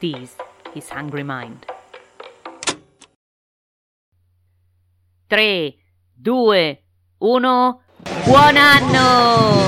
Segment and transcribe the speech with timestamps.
[0.00, 0.36] This
[0.76, 1.66] is Hungry Mind.
[5.28, 5.76] 3,
[6.22, 6.78] 2,
[7.18, 7.42] 1.
[8.24, 9.66] Buon anno!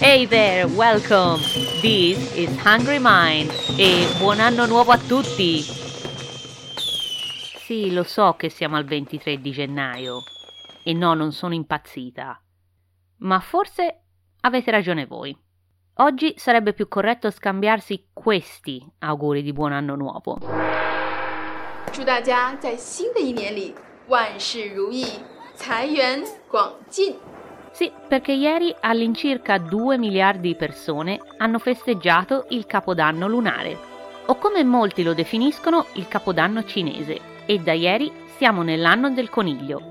[0.00, 1.38] Hey there, welcome!
[1.80, 5.60] This is Hungry Mind e buon anno nuovo a tutti!
[7.62, 10.24] Sì, lo so che siamo al 23 di gennaio
[10.82, 12.42] e no, non sono impazzita.
[13.18, 14.02] Ma forse
[14.40, 15.43] avete ragione voi.
[15.95, 20.37] Oggi sarebbe più corretto scambiarsi questi auguri di buon anno nuovo.
[21.91, 23.75] 祝大家在新的一年里
[24.07, 25.05] 万事如意，
[25.55, 27.15] 财源广进。
[27.71, 33.77] Sì, perché ieri all'incirca 2 miliardi di persone hanno festeggiato il Capodanno lunare,
[34.27, 39.81] o come molti lo definiscono il Capodanno cinese, e da ieri siamo nell'anno del coniglio.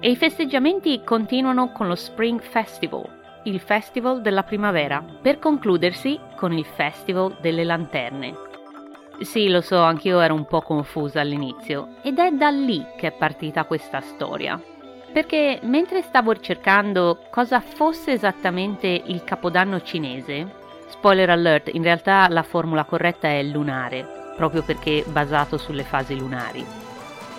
[0.00, 3.13] E i festeggiamenti continuano con lo Spring Festival,
[3.45, 8.33] il festival della primavera, per concludersi con il Festival delle lanterne.
[9.21, 13.11] Sì, lo so, anch'io ero un po' confusa all'inizio, ed è da lì che è
[13.11, 14.61] partita questa storia.
[15.13, 20.53] Perché mentre stavo cercando cosa fosse esattamente il capodanno cinese,
[20.87, 26.84] spoiler alert, in realtà la formula corretta è lunare, proprio perché basato sulle fasi lunari.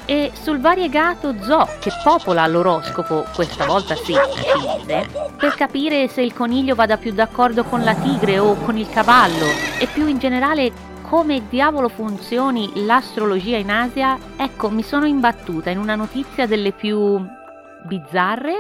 [0.09, 6.33] E sul variegato zoo che popola l'oroscopo, questa volta sì, cinese, per capire se il
[6.33, 9.47] coniglio vada più d'accordo con la tigre o con il cavallo,
[9.81, 10.71] e più in generale
[11.03, 17.21] come diavolo funzioni l'astrologia in Asia, ecco, mi sono imbattuta in una notizia delle più
[17.85, 18.55] bizzarre,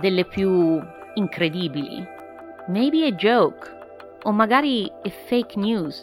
[0.00, 0.82] delle più
[1.14, 2.06] incredibili.
[2.68, 3.74] Maybe a joke,
[4.22, 6.02] o magari è fake news.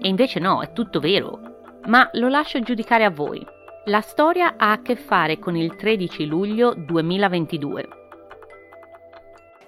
[0.00, 1.51] E invece no, è tutto vero.
[1.86, 3.44] Ma lo lascio giudicare a voi.
[3.86, 8.01] La storia ha a che fare con il 13 luglio 2022.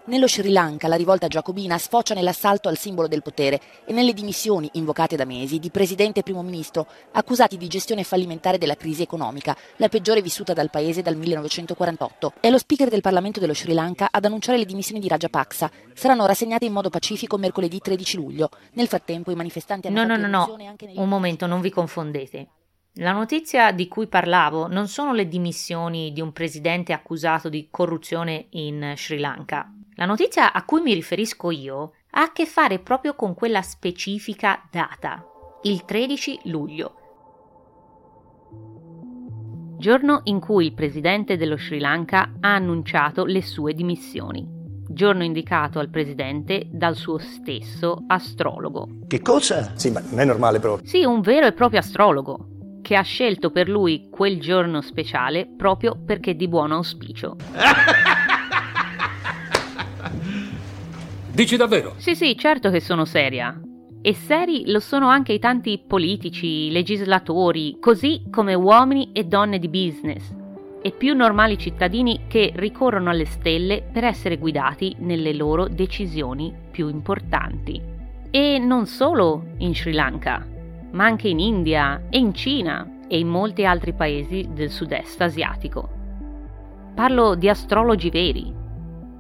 [0.07, 4.69] Nello Sri Lanka la rivolta giacobina sfocia nell'assalto al simbolo del potere e nelle dimissioni
[4.75, 9.57] invocate da mesi di presidente e primo ministro, accusati di gestione fallimentare della crisi economica,
[9.77, 12.35] la peggiore vissuta dal paese dal 1948.
[12.39, 15.71] È lo speaker del Parlamento dello Sri Lanka ad annunciare le dimissioni di Rajapaksa.
[15.95, 18.51] Saranno rassegnate in modo pacifico mercoledì 13 luglio.
[18.73, 22.49] Nel frattempo i manifestanti hanno No, no, no, no, nei- un momento, non vi confondete.
[22.99, 28.47] La notizia di cui parlavo non sono le dimissioni di un presidente accusato di corruzione
[28.51, 29.74] in Sri Lanka.
[29.97, 34.67] La notizia a cui mi riferisco io ha a che fare proprio con quella specifica
[34.69, 35.25] data,
[35.63, 36.95] il 13 luglio.
[39.79, 44.45] Giorno in cui il presidente dello Sri Lanka ha annunciato le sue dimissioni.
[44.89, 48.89] Giorno indicato al presidente dal suo stesso astrologo.
[49.07, 49.75] Che cosa?
[49.77, 50.89] Sì, ma non è normale proprio.
[50.89, 52.49] Sì, un vero e proprio astrologo,
[52.83, 57.37] che ha scelto per lui quel giorno speciale proprio perché di buon auspicio.
[61.33, 61.95] Dici davvero?
[61.97, 63.61] Sì, sì, certo che sono seria.
[64.01, 69.69] E seri lo sono anche i tanti politici, legislatori, così come uomini e donne di
[69.69, 70.31] business,
[70.83, 76.89] e più normali cittadini che ricorrono alle stelle per essere guidati nelle loro decisioni più
[76.89, 77.81] importanti.
[78.31, 80.47] E non solo in Sri Lanka,
[80.91, 85.89] ma anche in India e in Cina e in molti altri paesi del sud-est asiatico.
[86.95, 88.63] Parlo di astrologi veri,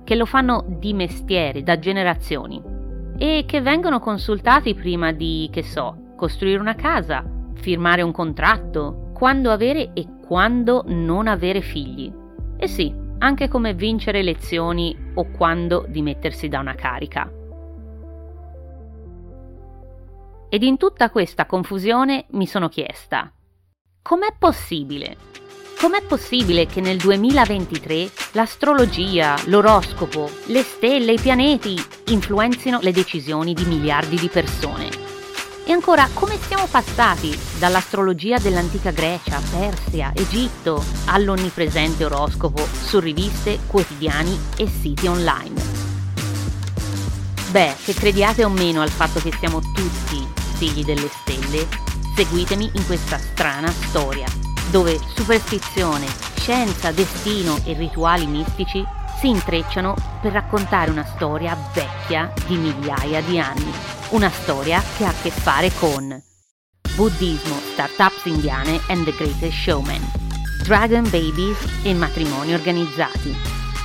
[0.04, 2.62] che lo fanno di mestiere da generazioni
[3.16, 9.50] e che vengono consultati prima di, che so, costruire una casa, firmare un contratto, quando
[9.50, 12.12] avere e quando non avere figli.
[12.56, 17.30] E sì, anche come vincere elezioni o quando dimettersi da una carica.
[20.48, 23.32] Ed in tutta questa confusione mi sono chiesta,
[24.02, 25.16] com'è possibile?
[25.78, 33.64] Com'è possibile che nel 2023 l'astrologia, l'oroscopo, le stelle, i pianeti influenzino le decisioni di
[33.64, 34.88] miliardi di persone?
[35.66, 44.38] E ancora, come siamo passati dall'astrologia dell'antica Grecia, Persia, Egitto all'onnipresente oroscopo su riviste, quotidiani
[44.56, 45.60] e siti online?
[47.50, 50.26] Beh, che crediate o meno al fatto che siamo tutti
[50.56, 51.66] figli delle stelle,
[52.16, 54.26] seguitemi in questa strana storia,
[54.74, 56.04] dove superstizione,
[56.34, 58.84] scienza, destino e rituali mistici
[59.20, 63.72] si intrecciano per raccontare una storia vecchia di migliaia di anni.
[64.08, 66.20] Una storia che ha a che fare con
[66.96, 70.10] buddismo, startups indiane and the greatest showman,
[70.64, 73.32] dragon babies e matrimoni organizzati,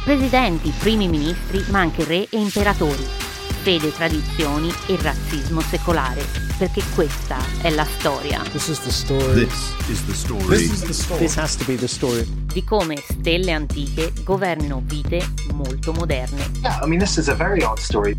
[0.04, 3.19] presidenti, primi ministri, ma anche re e imperatori,
[3.62, 6.26] fede, tradizioni e razzismo secolare,
[6.58, 9.46] perché questa è la storia This is the story.
[9.46, 10.58] This is the story.
[10.58, 11.20] This is the story.
[11.20, 12.26] This has to be the story.
[12.52, 16.50] di come stelle antiche governino vite molto moderne.
[16.62, 18.18] Yeah, I mean, this is a very odd story.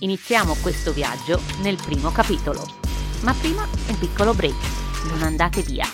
[0.00, 2.66] Iniziamo questo viaggio nel primo capitolo.
[3.22, 4.54] Ma prima un piccolo break.
[5.08, 5.86] Non andate via.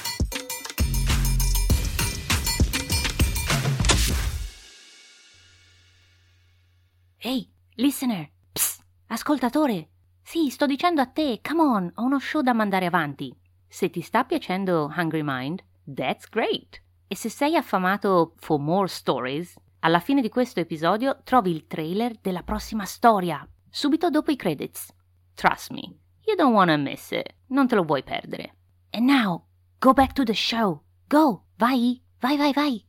[7.25, 7.49] Ehi,
[7.83, 8.31] listener!
[8.53, 9.89] Psst, ascoltatore!
[10.23, 13.37] Sì, sto dicendo a te, come on, ho uno show da mandare avanti.
[13.67, 16.81] Se ti sta piacendo Hungry Mind, that's great!
[17.09, 22.17] E se sei affamato for more stories, alla fine di questo episodio trovi il trailer
[22.21, 24.95] della prossima storia, subito dopo i credits.
[25.35, 25.83] Trust me,
[26.25, 28.55] you don't wanna miss it, non te lo vuoi perdere.
[28.91, 29.45] And now,
[29.81, 30.85] go back to the show.
[31.09, 32.87] Go, vai, vai, vai, vai.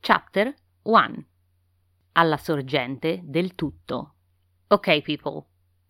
[0.00, 1.30] Chapter 1
[2.12, 4.14] Alla sorgente del tutto.
[4.68, 5.44] Ok, people.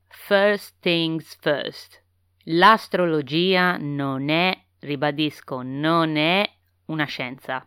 [0.08, 2.02] First things first.
[2.44, 6.48] L'astrologia non è, ribadisco, non è
[6.86, 7.66] una scienza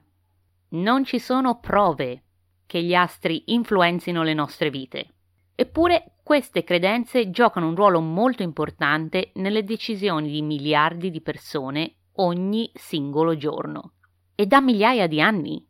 [0.76, 2.24] non ci sono prove
[2.66, 5.14] che gli astri influenzino le nostre vite.
[5.56, 12.70] Eppure queste credenze giocano un ruolo molto importante nelle decisioni di miliardi di persone ogni
[12.74, 13.94] singolo giorno.
[14.34, 15.66] E da migliaia di anni.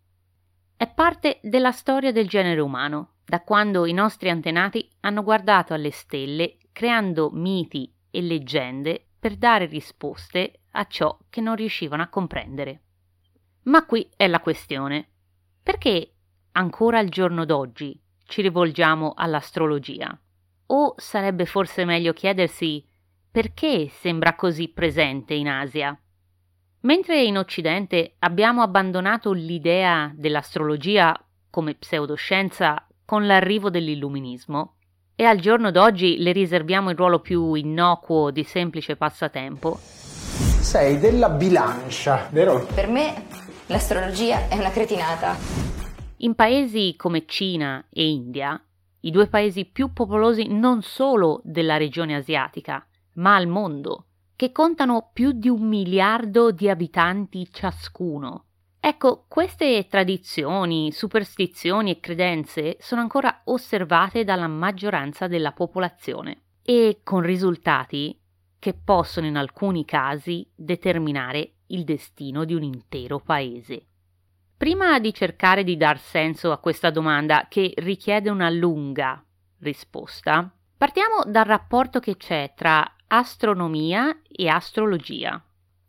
[0.78, 5.92] È parte della storia del genere umano, da quando i nostri antenati hanno guardato alle
[5.92, 12.82] stelle creando miti e leggende per dare risposte a ciò che non riuscivano a comprendere.
[13.64, 15.08] Ma qui è la questione.
[15.64, 16.14] Perché
[16.52, 20.20] ancora al giorno d'oggi ci rivolgiamo all'astrologia?
[20.68, 22.86] O sarebbe forse meglio chiedersi
[23.32, 25.98] perché sembra così presente in Asia?
[26.86, 34.76] Mentre in Occidente abbiamo abbandonato l'idea dell'astrologia come pseudoscienza con l'arrivo dell'illuminismo,
[35.16, 39.78] e al giorno d'oggi le riserviamo il ruolo più innocuo di semplice passatempo.
[39.80, 42.68] Sei della bilancia, vero?
[42.74, 43.26] Per me
[43.68, 45.36] L'astrologia è una cretinata.
[46.18, 48.64] In paesi come Cina e India,
[49.00, 54.06] i due paesi più popolosi non solo della regione asiatica, ma al mondo,
[54.36, 58.46] che contano più di un miliardo di abitanti ciascuno.
[58.80, 67.22] Ecco, queste tradizioni, superstizioni e credenze sono ancora osservate dalla maggioranza della popolazione e con
[67.22, 68.20] risultati
[68.60, 73.88] che possono in alcuni casi determinare il destino di un intero paese.
[74.58, 79.24] Prima di cercare di dar senso a questa domanda che richiede una lunga
[79.60, 85.44] risposta, partiamo dal rapporto che c'è tra astronomia e astrologia.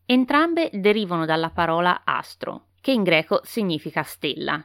[0.04, 4.64] Entrambe derivano dalla parola astro, che in greco significa stella.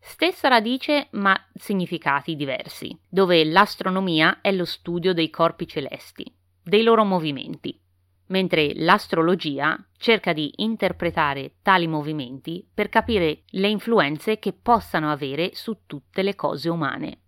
[0.00, 6.30] Stessa radice ma significati diversi, dove l'astronomia è lo studio dei corpi celesti,
[6.62, 7.80] dei loro movimenti,
[8.26, 15.80] mentre l'astrologia cerca di interpretare tali movimenti per capire le influenze che possano avere su
[15.86, 17.23] tutte le cose umane.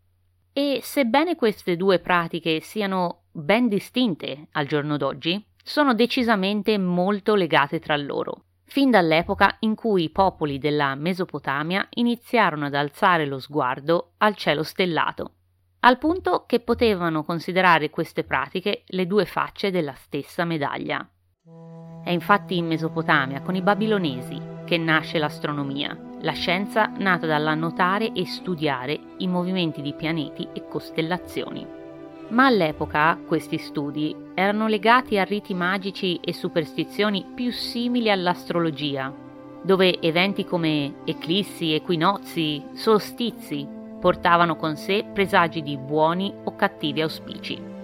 [0.59, 7.79] E sebbene queste due pratiche siano ben distinte al giorno d'oggi, sono decisamente molto legate
[7.79, 14.13] tra loro, fin dall'epoca in cui i popoli della Mesopotamia iniziarono ad alzare lo sguardo
[14.17, 15.33] al cielo stellato
[15.81, 21.09] al punto che potevano considerare queste pratiche le due facce della stessa medaglia.
[22.03, 28.27] È infatti in Mesopotamia, con i babilonesi, che nasce l'astronomia, la scienza nata dall'annotare e
[28.27, 31.67] studiare i movimenti di pianeti e costellazioni.
[32.29, 39.13] Ma all'epoca questi studi erano legati a riti magici e superstizioni più simili all'astrologia,
[39.63, 43.67] dove eventi come eclissi, equinozi, solstizi
[44.01, 47.76] portavano con sé presagi di buoni o cattivi auspici.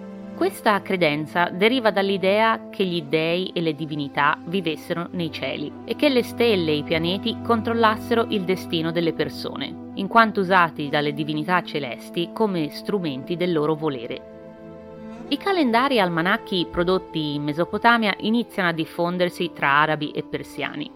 [0.43, 6.09] Questa credenza deriva dall'idea che gli dei e le divinità vivessero nei cieli e che
[6.09, 11.63] le stelle e i pianeti controllassero il destino delle persone, in quanto usati dalle divinità
[11.63, 15.23] celesti come strumenti del loro volere.
[15.29, 20.91] I calendari almanacchi prodotti in Mesopotamia iniziano a diffondersi tra arabi e persiani,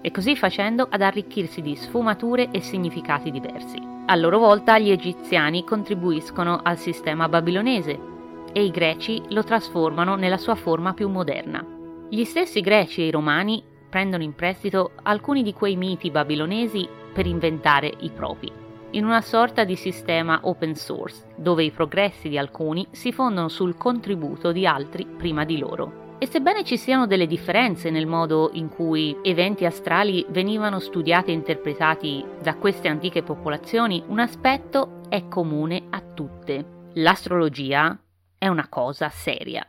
[0.00, 3.76] e così facendo ad arricchirsi di sfumature e significati diversi.
[4.06, 8.16] A loro volta gli egiziani contribuiscono al sistema babilonese
[8.58, 11.64] e i greci lo trasformano nella sua forma più moderna.
[12.10, 17.26] Gli stessi greci e i romani prendono in prestito alcuni di quei miti babilonesi per
[17.26, 18.50] inventare i propri,
[18.90, 23.76] in una sorta di sistema open source, dove i progressi di alcuni si fondono sul
[23.76, 26.16] contributo di altri prima di loro.
[26.18, 31.34] E sebbene ci siano delle differenze nel modo in cui eventi astrali venivano studiati e
[31.34, 36.88] interpretati da queste antiche popolazioni, un aspetto è comune a tutte.
[36.94, 37.96] L'astrologia
[38.38, 39.64] è una cosa seria.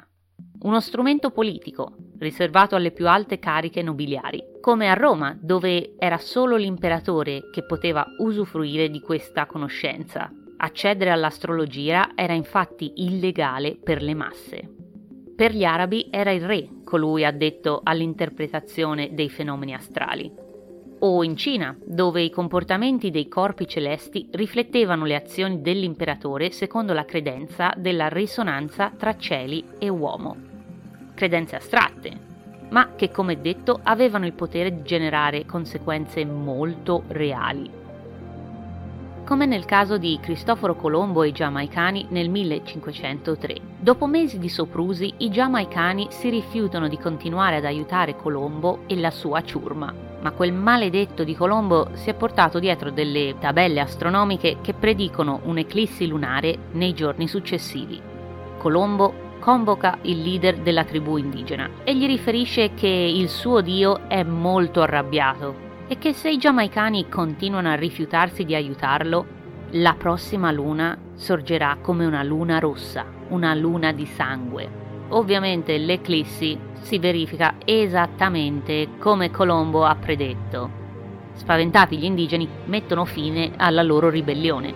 [0.62, 6.56] Uno strumento politico, riservato alle più alte cariche nobiliari, come a Roma, dove era solo
[6.56, 14.70] l'imperatore che poteva usufruire di questa conoscenza, Accedere all'astrologia era infatti illegale per le masse.
[15.34, 20.30] Per gli arabi era il re colui addetto all'interpretazione dei fenomeni astrali.
[21.02, 27.06] O in Cina, dove i comportamenti dei corpi celesti riflettevano le azioni dell'imperatore secondo la
[27.06, 30.36] credenza della risonanza tra cieli e uomo.
[31.14, 32.12] Credenze astratte,
[32.70, 37.80] ma che come detto avevano il potere di generare conseguenze molto reali
[39.30, 43.58] come nel caso di Cristoforo Colombo e i giamaicani nel 1503.
[43.80, 49.12] Dopo mesi di soprusi, i giamaicani si rifiutano di continuare ad aiutare Colombo e la
[49.12, 50.09] sua ciurma.
[50.22, 56.08] Ma quel maledetto di Colombo si è portato dietro delle tabelle astronomiche che predicono un'eclissi
[56.08, 58.02] lunare nei giorni successivi.
[58.58, 64.24] Colombo convoca il leader della tribù indigena e gli riferisce che il suo dio è
[64.24, 69.38] molto arrabbiato e che se i giamaicani continuano a rifiutarsi di aiutarlo,
[69.72, 74.70] la prossima luna sorgerà come una luna rossa, una luna di sangue.
[75.10, 80.70] Ovviamente l'eclissi si verifica esattamente come Colombo ha predetto.
[81.34, 84.74] Spaventati gli indigeni mettono fine alla loro ribellione.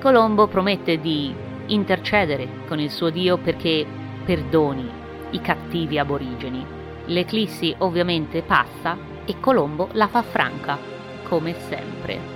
[0.00, 1.34] Colombo promette di
[1.66, 3.86] intercedere con il suo dio perché
[4.24, 4.88] perdoni
[5.30, 6.64] i cattivi aborigeni.
[7.06, 10.78] L'eclissi ovviamente passa e Colombo la fa franca,
[11.24, 12.32] come sempre.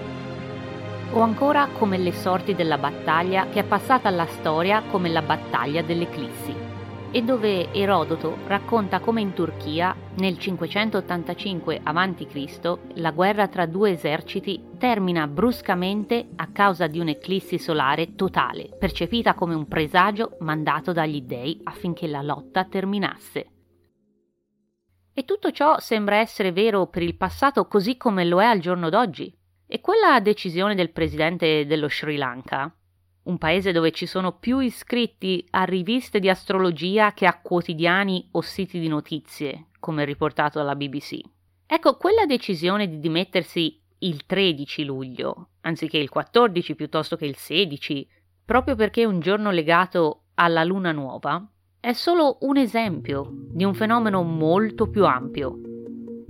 [1.13, 5.83] O ancora come le sorti della battaglia che è passata alla storia come la battaglia
[5.83, 6.55] dell'Eclissi,
[7.11, 14.63] e dove Erodoto racconta come in Turchia, nel 585 a.C., la guerra tra due eserciti
[14.77, 21.59] termina bruscamente a causa di un'eclissi solare totale, percepita come un presagio mandato dagli dei
[21.65, 23.47] affinché la lotta terminasse.
[25.15, 28.89] E tutto ciò sembra essere vero per il passato così come lo è al giorno
[28.89, 29.35] d'oggi.
[29.67, 32.73] E quella decisione del presidente dello Sri Lanka,
[33.29, 38.41] un paese dove ci sono più iscritti a riviste di astrologia che a quotidiani o
[38.41, 41.21] siti di notizie, come riportato dalla BBC.
[41.67, 48.09] Ecco, quella decisione di dimettersi il 13 luglio, anziché il 14 piuttosto che il 16,
[48.45, 51.47] proprio perché è un giorno legato alla luna nuova,
[51.81, 55.59] è solo un esempio di un fenomeno molto più ampio.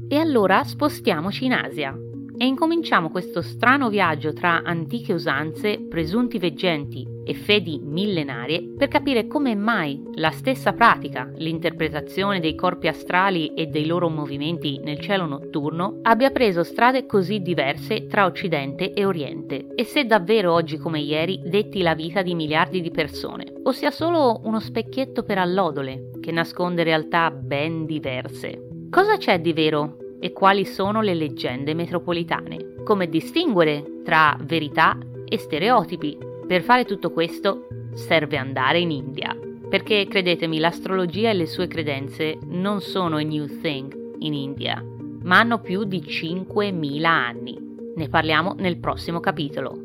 [0.09, 1.97] E allora spostiamoci in Asia,
[2.39, 9.27] e incominciamo questo strano viaggio tra antiche usanze, presunti veggenti e fedi millenarie per capire
[9.27, 15.27] come mai la stessa pratica, l'interpretazione dei corpi astrali e dei loro movimenti nel cielo
[15.27, 21.01] notturno, abbia preso strade così diverse tra Occidente e Oriente e se davvero oggi come
[21.01, 26.11] ieri detti la vita di miliardi di persone, o sia solo uno specchietto per allodole
[26.21, 28.87] che nasconde realtà ben diverse.
[28.91, 35.39] Cosa c'è di vero e quali sono le leggende metropolitane, come distinguere tra verità e
[35.39, 36.19] stereotipi.
[36.47, 39.37] Per fare tutto questo serve andare in India,
[39.69, 44.83] perché credetemi l'astrologia e le sue credenze non sono a new thing in India,
[45.23, 47.59] ma hanno più di 5.000 anni.
[47.95, 49.77] Ne parliamo nel prossimo capitolo,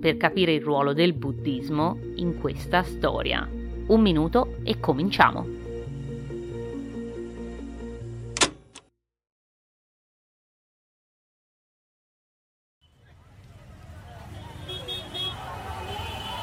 [0.00, 3.48] per capire il ruolo del buddismo in questa storia.
[3.86, 5.61] Un minuto e cominciamo.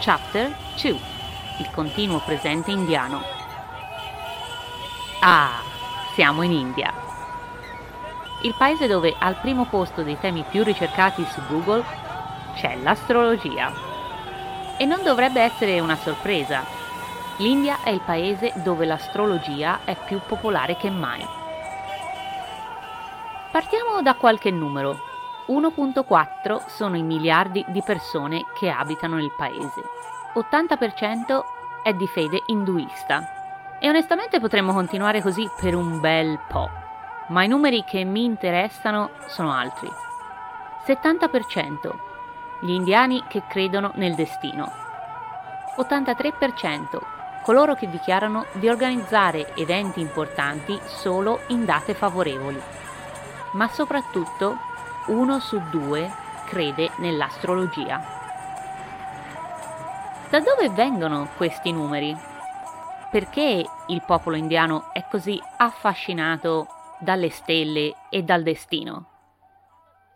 [0.02, 1.00] Chapter 2
[1.58, 3.22] Il continuo presente indiano
[5.20, 5.60] Ah,
[6.14, 6.94] siamo in India.
[8.44, 11.84] Il paese dove al primo posto dei temi più ricercati su Google
[12.56, 13.74] c'è l'astrologia.
[14.78, 16.64] E non dovrebbe essere una sorpresa.
[17.40, 21.28] L'India è il paese dove l'astrologia è più popolare che mai.
[23.52, 25.09] Partiamo da qualche numero.
[25.50, 29.82] 1.4 sono i miliardi di persone che abitano nel paese.
[30.36, 31.44] 80%
[31.82, 33.78] è di fede induista.
[33.80, 36.70] E onestamente potremmo continuare così per un bel po',
[37.30, 39.90] ma i numeri che mi interessano sono altri.
[40.86, 41.92] 70%
[42.62, 44.72] gli indiani che credono nel destino.
[45.78, 47.00] 83%
[47.42, 52.62] coloro che dichiarano di organizzare eventi importanti solo in date favorevoli.
[53.54, 54.58] Ma soprattutto
[55.10, 56.10] uno su due
[56.46, 58.18] crede nell'astrologia.
[60.30, 62.16] Da dove vengono questi numeri?
[63.12, 66.68] Perché il popolo indiano è così affascinato
[67.00, 69.08] dalle stelle e dal destino?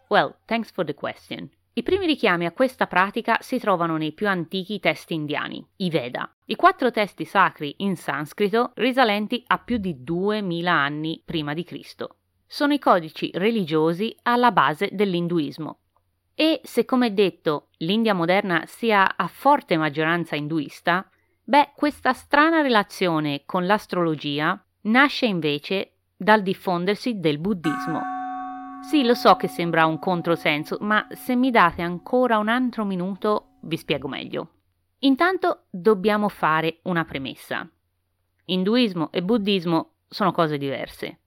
[0.10, 1.50] Well, thanks for the question.
[1.76, 6.32] I primi richiami a questa pratica si trovano nei più antichi testi indiani, i Veda,
[6.46, 12.18] i quattro testi sacri in sanscrito risalenti a più di 2000 anni prima di Cristo
[12.54, 15.80] sono i codici religiosi alla base dell'induismo.
[16.36, 21.10] E se come detto l'India moderna sia a forte maggioranza induista,
[21.44, 28.02] beh, questa strana relazione con l'astrologia nasce invece dal diffondersi del buddismo.
[28.88, 33.58] Sì, lo so che sembra un controsenso, ma se mi date ancora un altro minuto
[33.62, 34.50] vi spiego meglio.
[35.00, 37.68] Intanto dobbiamo fare una premessa.
[38.46, 41.18] Induismo e buddismo sono cose diverse.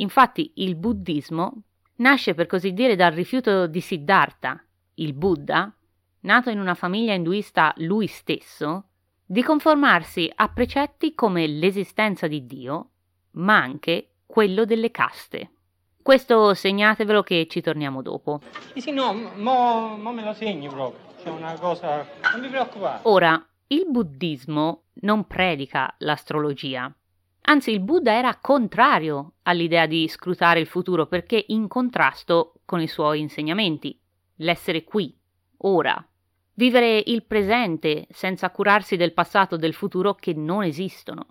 [0.00, 1.62] Infatti il buddismo
[1.96, 4.62] nasce per così dire dal rifiuto di Siddhartha,
[4.94, 5.72] il Buddha,
[6.20, 8.84] nato in una famiglia induista lui stesso,
[9.24, 12.90] di conformarsi a precetti come l'esistenza di Dio,
[13.32, 15.52] ma anche quello delle caste.
[16.00, 18.40] Questo segnatevelo che ci torniamo dopo.
[18.72, 21.14] Sì, sì, no, mo, mo me lo segni proprio.
[21.22, 22.06] C'è una cosa.
[22.32, 23.00] Non vi preoccupate.
[23.08, 26.90] Ora, il buddismo non predica l'astrologia.
[27.48, 32.86] Anzi, il Buddha era contrario all'idea di scrutare il futuro perché in contrasto con i
[32.86, 33.98] suoi insegnamenti.
[34.40, 35.16] L'essere qui,
[35.58, 36.06] ora.
[36.52, 41.26] Vivere il presente senza curarsi del passato e del futuro che non esistono.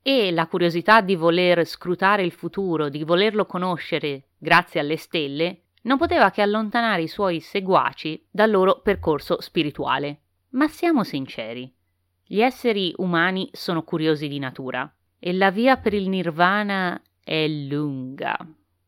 [0.00, 5.98] E la curiosità di voler scrutare il futuro, di volerlo conoscere grazie alle stelle, non
[5.98, 10.20] poteva che allontanare i suoi seguaci dal loro percorso spirituale.
[10.50, 11.72] Ma siamo sinceri,
[12.24, 14.88] gli esseri umani sono curiosi di natura
[15.24, 18.36] e la via per il nirvana è lunga.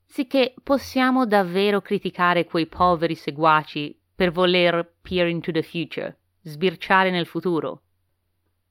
[0.04, 7.26] Sicché possiamo davvero criticare quei poveri seguaci per voler peer into the future, sbirciare nel
[7.26, 7.82] futuro.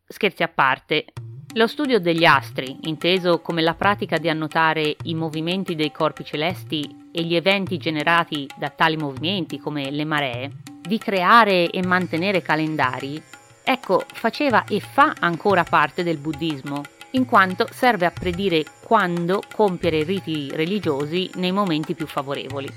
[0.05, 1.05] Scherzi a parte,
[1.53, 7.09] lo studio degli astri, inteso come la pratica di annotare i movimenti dei corpi celesti
[7.13, 10.51] e gli eventi generati da tali movimenti, come le maree,
[10.81, 13.21] di creare e mantenere calendari,
[13.63, 16.81] ecco, faceva e fa ancora parte del buddismo,
[17.13, 22.67] in quanto serve a predire quando compiere riti religiosi nei momenti più favorevoli.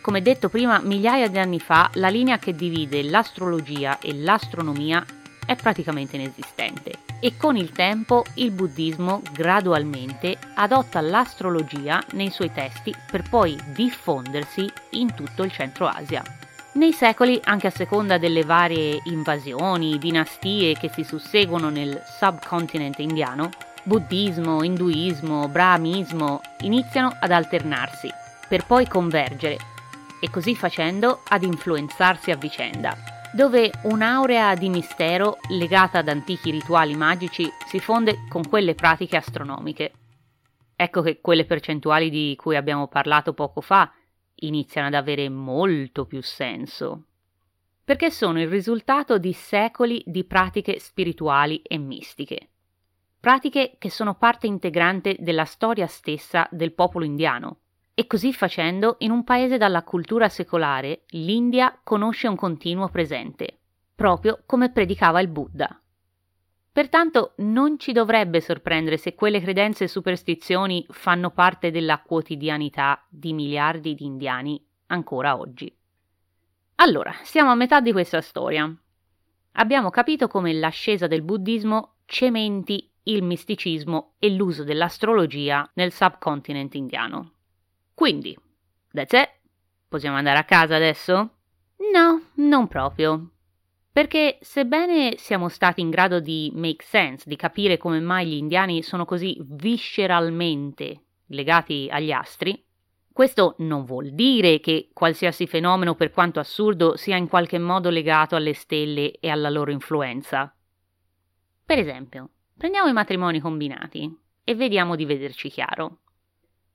[0.00, 5.04] Come detto prima, migliaia di anni fa la linea che divide l'astrologia e l'astronomia
[5.46, 12.92] è praticamente inesistente e con il tempo il buddismo gradualmente adotta l'astrologia nei suoi testi
[13.10, 16.41] per poi diffondersi in tutto il centro Asia.
[16.74, 23.50] Nei secoli, anche a seconda delle varie invasioni, dinastie che si susseguono nel subcontinente indiano,
[23.82, 28.08] buddismo, induismo, brahmismo iniziano ad alternarsi,
[28.48, 29.58] per poi convergere
[30.18, 32.96] e così facendo ad influenzarsi a vicenda,
[33.34, 39.92] dove un'aurea di mistero legata ad antichi rituali magici si fonde con quelle pratiche astronomiche.
[40.74, 43.92] Ecco che quelle percentuali di cui abbiamo parlato poco fa
[44.46, 47.04] iniziano ad avere molto più senso,
[47.84, 52.48] perché sono il risultato di secoli di pratiche spirituali e mistiche,
[53.18, 57.58] pratiche che sono parte integrante della storia stessa del popolo indiano.
[57.94, 63.58] E così facendo, in un paese dalla cultura secolare, l'India conosce un continuo presente,
[63.94, 65.81] proprio come predicava il Buddha.
[66.72, 73.34] Pertanto non ci dovrebbe sorprendere se quelle credenze e superstizioni fanno parte della quotidianità di
[73.34, 75.70] miliardi di indiani ancora oggi.
[76.76, 78.74] Allora, siamo a metà di questa storia.
[79.52, 87.32] Abbiamo capito come l'ascesa del buddismo cementi il misticismo e l'uso dell'astrologia nel subcontinente indiano.
[87.94, 88.36] Quindi,
[88.92, 89.30] that's it?
[89.88, 91.14] Possiamo andare a casa adesso?
[91.92, 93.30] No, non proprio.
[93.92, 98.82] Perché sebbene siamo stati in grado di make sense, di capire come mai gli indiani
[98.82, 102.64] sono così visceralmente legati agli astri,
[103.12, 108.36] questo non vuol dire che qualsiasi fenomeno, per quanto assurdo, sia in qualche modo legato
[108.36, 110.54] alle stelle e alla loro influenza.
[111.64, 115.98] Per esempio, prendiamo i matrimoni combinati e vediamo di vederci chiaro.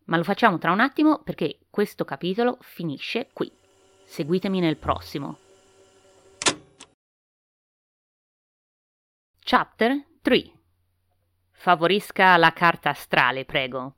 [0.05, 3.51] Ma lo facciamo tra un attimo perché questo capitolo finisce qui.
[4.05, 5.46] Seguitemi nel prossimo.
[9.49, 10.51] Chapter 3
[11.53, 13.95] Favorisca la carta astrale, prego.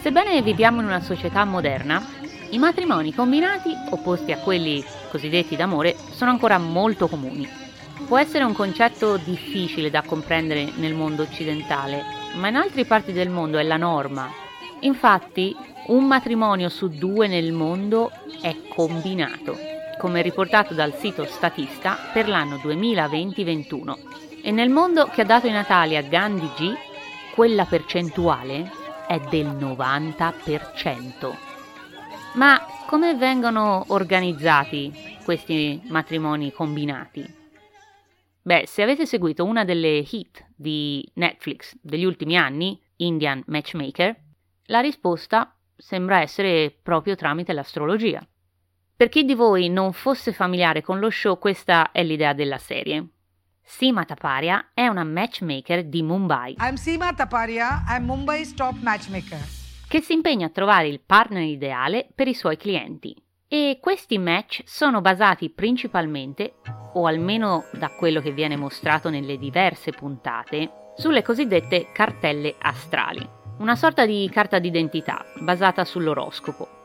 [0.00, 2.02] Sebbene viviamo in una società moderna,
[2.52, 7.46] i matrimoni combinati, opposti a quelli cosiddetti d'amore, sono ancora molto comuni.
[8.06, 12.02] Può essere un concetto difficile da comprendere nel mondo occidentale,
[12.36, 14.30] ma in altre parti del mondo è la norma.
[14.80, 15.54] Infatti,
[15.88, 22.56] un matrimonio su due nel mondo è combinato come riportato dal sito Statista per l'anno
[22.56, 24.42] 2020-21.
[24.42, 26.72] E nel mondo che ha dato i natali a Gandhi G,
[27.34, 28.70] quella percentuale
[29.06, 31.34] è del 90%.
[32.34, 34.92] Ma come vengono organizzati
[35.24, 37.42] questi matrimoni combinati?
[38.42, 44.14] Beh, se avete seguito una delle hit di Netflix degli ultimi anni, Indian Matchmaker,
[44.66, 48.26] la risposta sembra essere proprio tramite l'astrologia.
[48.96, 53.08] Per chi di voi non fosse familiare con lo show, questa è l'idea della serie.
[53.60, 56.54] Sima Taparia è una matchmaker di Mumbai.
[56.60, 59.40] I'm Seema Taparia, I'm Mumbai's top matchmaker.
[59.88, 63.20] Che si impegna a trovare il partner ideale per i suoi clienti.
[63.48, 66.54] E questi match sono basati principalmente,
[66.92, 73.28] o almeno da quello che viene mostrato nelle diverse puntate, sulle cosiddette cartelle astrali,
[73.58, 76.82] una sorta di carta d'identità basata sull'oroscopo.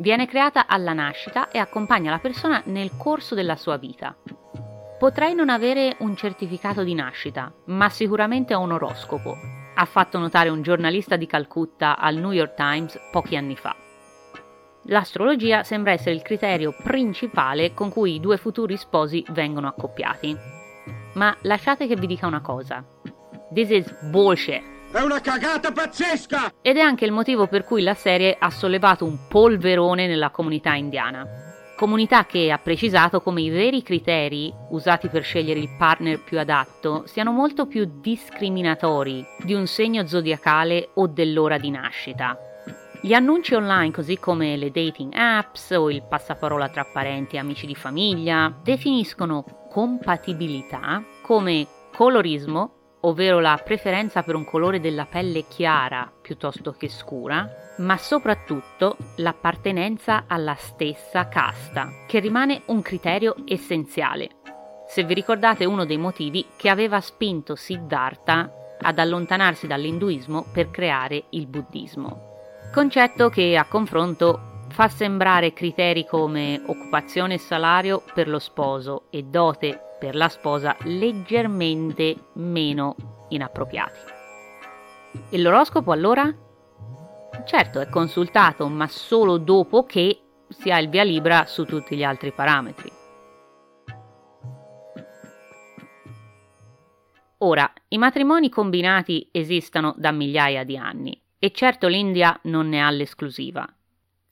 [0.00, 4.16] Viene creata alla nascita e accompagna la persona nel corso della sua vita.
[4.96, 9.36] Potrei non avere un certificato di nascita, ma sicuramente ho un oroscopo,
[9.74, 13.74] ha fatto notare un giornalista di Calcutta al New York Times pochi anni fa.
[14.82, 20.36] L'astrologia sembra essere il criterio principale con cui i due futuri sposi vengono accoppiati.
[21.14, 22.84] Ma lasciate che vi dica una cosa.
[23.52, 24.77] This is bullshit.
[24.90, 26.54] È una cagata pazzesca!
[26.62, 30.72] Ed è anche il motivo per cui la serie ha sollevato un polverone nella comunità
[30.72, 31.26] indiana.
[31.76, 37.04] Comunità che ha precisato come i veri criteri usati per scegliere il partner più adatto
[37.06, 42.38] siano molto più discriminatori di un segno zodiacale o dell'ora di nascita.
[43.02, 47.66] Gli annunci online, così come le dating apps o il passaparola tra parenti e amici
[47.66, 52.77] di famiglia, definiscono compatibilità come colorismo,
[53.08, 60.24] ovvero la preferenza per un colore della pelle chiara piuttosto che scura, ma soprattutto l'appartenenza
[60.26, 64.28] alla stessa casta, che rimane un criterio essenziale.
[64.88, 71.24] Se vi ricordate uno dei motivi che aveva spinto Siddhartha ad allontanarsi dall'induismo per creare
[71.30, 72.26] il buddismo.
[72.72, 79.22] Concetto che a confronto fa sembrare criteri come occupazione e salario per lo sposo e
[79.24, 82.94] dote per la sposa leggermente meno
[83.28, 83.98] inappropriati.
[85.30, 86.32] E l'oroscopo allora?
[87.44, 92.04] Certo, è consultato, ma solo dopo che si ha il via libera su tutti gli
[92.04, 92.92] altri parametri.
[97.38, 102.90] Ora, i matrimoni combinati esistono da migliaia di anni e certo l'India non ne ha
[102.90, 103.66] l'esclusiva.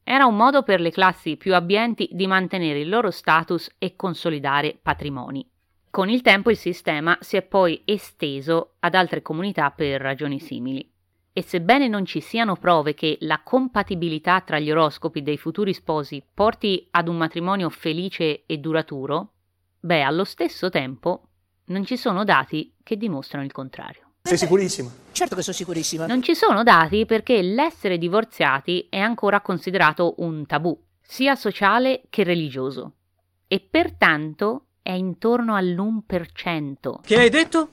[0.08, 4.78] Era un modo per le classi più abbienti di mantenere il loro status e consolidare
[4.80, 5.44] patrimoni.
[5.90, 10.88] Con il tempo il sistema si è poi esteso ad altre comunità per ragioni simili.
[11.32, 16.22] E sebbene non ci siano prove che la compatibilità tra gli oroscopi dei futuri sposi
[16.32, 19.32] porti ad un matrimonio felice e duraturo,
[19.80, 21.22] beh, allo stesso tempo
[21.64, 24.05] non ci sono dati che dimostrano il contrario.
[24.26, 24.90] Sei sicurissima?
[25.12, 26.06] Certo che sono sicurissima.
[26.06, 32.24] Non ci sono dati perché l'essere divorziati è ancora considerato un tabù, sia sociale che
[32.24, 32.94] religioso,
[33.46, 37.00] e pertanto è intorno all'1%.
[37.02, 37.70] Che hai detto?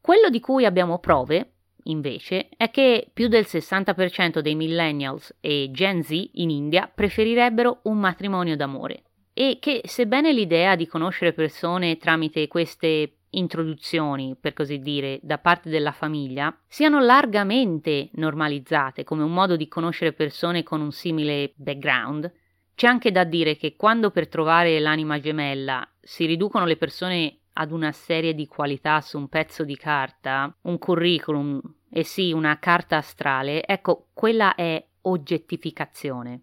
[0.00, 1.52] Quello di cui abbiamo prove,
[1.84, 7.98] invece, è che più del 60% dei millennials e Gen Z in India preferirebbero un
[7.98, 15.20] matrimonio d'amore e che sebbene l'idea di conoscere persone tramite queste introduzioni, per così dire,
[15.22, 20.92] da parte della famiglia, siano largamente normalizzate come un modo di conoscere persone con un
[20.92, 22.32] simile background,
[22.74, 27.70] c'è anche da dire che quando per trovare l'anima gemella si riducono le persone ad
[27.70, 32.96] una serie di qualità su un pezzo di carta, un curriculum e sì, una carta
[32.96, 36.42] astrale, ecco, quella è oggettificazione,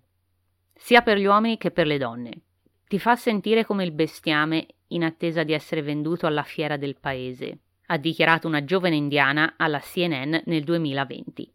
[0.76, 2.42] sia per gli uomini che per le donne.
[2.88, 7.60] Ti fa sentire come il bestiame in attesa di essere venduto alla fiera del paese,
[7.88, 11.54] ha dichiarato una giovane indiana alla CNN nel 2020.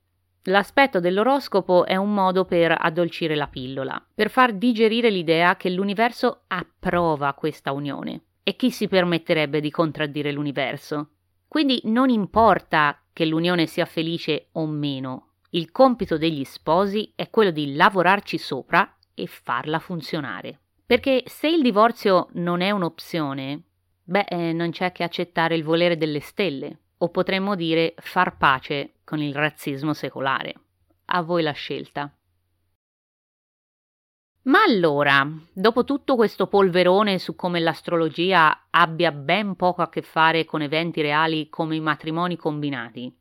[0.48, 6.42] L'aspetto dell'oroscopo è un modo per addolcire la pillola, per far digerire l'idea che l'universo
[6.48, 8.22] approva questa unione.
[8.42, 11.10] E chi si permetterebbe di contraddire l'universo?
[11.48, 17.52] Quindi non importa che l'unione sia felice o meno, il compito degli sposi è quello
[17.52, 20.62] di lavorarci sopra e farla funzionare.
[20.94, 23.62] Perché se il divorzio non è un'opzione,
[24.04, 28.98] beh, eh, non c'è che accettare il volere delle stelle, o potremmo dire far pace
[29.02, 30.54] con il razzismo secolare.
[31.06, 32.16] A voi la scelta.
[34.42, 40.44] Ma allora, dopo tutto questo polverone su come l'astrologia abbia ben poco a che fare
[40.44, 43.12] con eventi reali come i matrimoni combinati,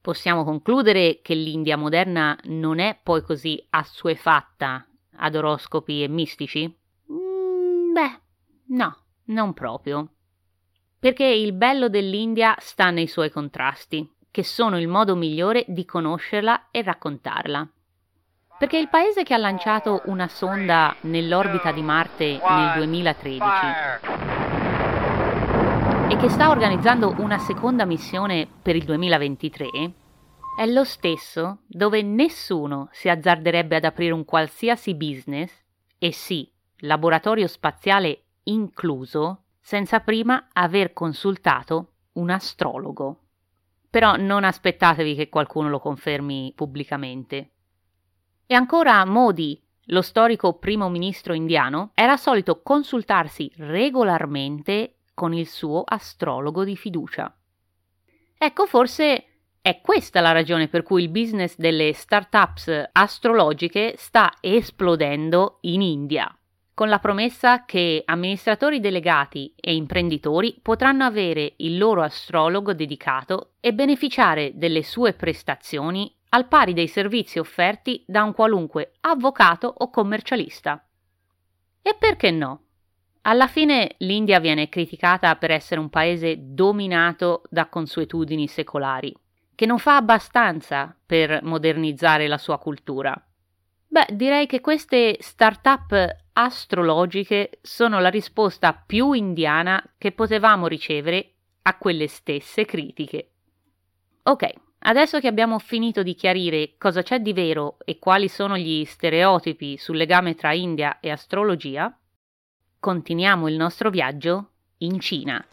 [0.00, 4.84] possiamo concludere che l'India moderna non è poi così assuefatta
[5.18, 6.80] ad oroscopi e mistici?
[7.92, 8.20] Beh,
[8.68, 10.12] no, non proprio.
[10.98, 16.68] Perché il bello dell'India sta nei suoi contrasti, che sono il modo migliore di conoscerla
[16.70, 17.68] e raccontarla.
[18.58, 23.44] Perché il paese che ha lanciato una sonda nell'orbita di Marte nel 2013
[26.08, 29.68] e che sta organizzando una seconda missione per il 2023
[30.56, 35.52] è lo stesso dove nessuno si azzarderebbe ad aprire un qualsiasi business,
[35.98, 36.51] e sì,
[36.82, 43.18] laboratorio spaziale incluso, senza prima aver consultato un astrologo.
[43.90, 47.50] Però non aspettatevi che qualcuno lo confermi pubblicamente.
[48.46, 55.82] E ancora Modi, lo storico primo ministro indiano, era solito consultarsi regolarmente con il suo
[55.84, 57.34] astrologo di fiducia.
[58.38, 59.26] Ecco, forse
[59.60, 66.36] è questa la ragione per cui il business delle start-ups astrologiche sta esplodendo in India,
[66.82, 73.72] con la promessa che amministratori delegati e imprenditori potranno avere il loro astrologo dedicato e
[73.72, 80.84] beneficiare delle sue prestazioni al pari dei servizi offerti da un qualunque avvocato o commercialista.
[81.80, 82.64] E perché no?
[83.22, 89.16] Alla fine l'India viene criticata per essere un paese dominato da consuetudini secolari
[89.54, 93.16] che non fa abbastanza per modernizzare la sua cultura.
[93.86, 101.76] Beh, direi che queste start-up astrologiche sono la risposta più indiana che potevamo ricevere a
[101.76, 103.30] quelle stesse critiche.
[104.24, 104.48] Ok,
[104.80, 109.76] adesso che abbiamo finito di chiarire cosa c'è di vero e quali sono gli stereotipi
[109.76, 111.96] sul legame tra India e astrologia,
[112.78, 115.44] continuiamo il nostro viaggio in Cina.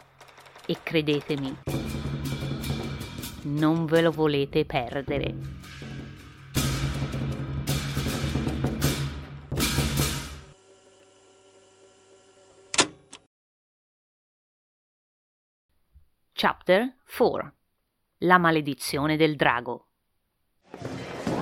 [0.66, 1.56] E credetemi,
[3.42, 5.59] non ve lo volete perdere.
[16.39, 17.53] Chapter 4
[18.19, 19.85] La maledizione del drago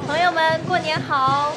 [0.06, 1.52] 朋友们，过年好！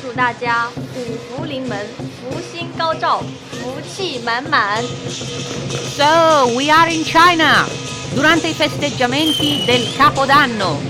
[0.00, 4.82] 祝大家虎福临门，福星高照，福气满满。
[4.82, 7.66] So, we are in China!
[8.14, 10.80] durante i festeggiamenti del Capodanno.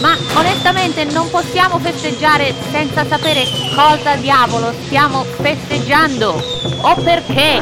[0.00, 6.32] Ma onestamente non possiamo festeggiare senza sapere cosa diavolo stiamo festeggiando
[6.82, 7.60] o perché.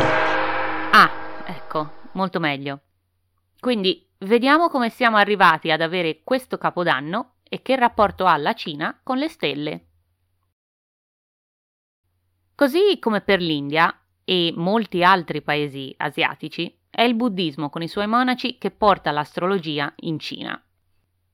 [0.92, 1.10] Ah,
[1.46, 2.80] ecco, molto meglio.
[3.63, 8.99] Quindi vediamo come siamo arrivati ad avere questo Capodanno e che rapporto ha la Cina
[9.01, 9.87] con le stelle.
[12.53, 18.05] Così come per l'India e molti altri paesi asiatici, è il buddismo con i suoi
[18.05, 20.61] monaci che porta l'astrologia in Cina.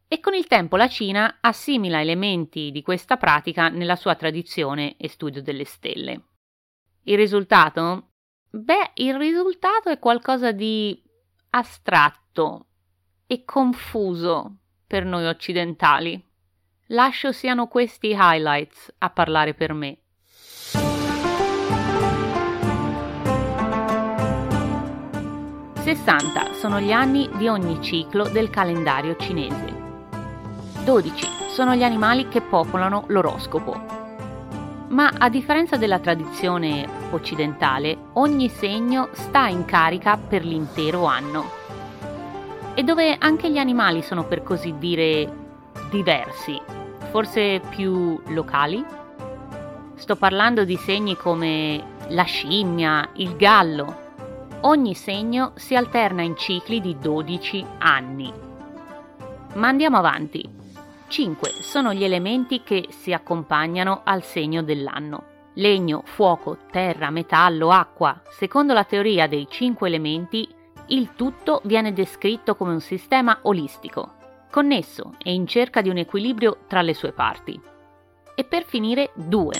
[0.08, 5.08] E con il tempo la Cina assimila elementi di questa pratica nella sua tradizione e
[5.10, 6.26] studio delle stelle.
[7.06, 8.12] Il risultato?
[8.52, 11.08] Beh, il risultato è qualcosa di
[11.52, 12.66] astratto
[13.26, 16.24] e confuso per noi occidentali.
[16.88, 19.98] Lascio siano questi highlights a parlare per me.
[25.82, 29.74] 60 sono gli anni di ogni ciclo del calendario cinese.
[30.84, 33.99] 12 sono gli animali che popolano l'oroscopo.
[34.90, 41.50] Ma a differenza della tradizione occidentale, ogni segno sta in carica per l'intero anno.
[42.74, 45.32] E dove anche gli animali sono per così dire
[45.90, 46.60] diversi,
[47.12, 48.84] forse più locali?
[49.96, 54.08] Sto parlando di segni come la scimmia, il gallo,
[54.62, 58.30] Ogni segno si alterna in cicli di 12 anni.
[59.54, 60.59] Ma andiamo avanti.
[61.10, 65.52] 5 sono gli elementi che si accompagnano al segno dell'anno.
[65.56, 68.22] Legno, fuoco, terra, metallo, acqua.
[68.30, 70.48] Secondo la teoria dei 5 elementi,
[70.88, 74.14] il tutto viene descritto come un sistema olistico,
[74.52, 77.60] connesso e in cerca di un equilibrio tra le sue parti.
[78.36, 79.54] E per finire, 2